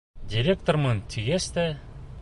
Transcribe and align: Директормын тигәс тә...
Директормын 0.31 1.03
тигәс 1.15 1.51
тә... 1.59 1.67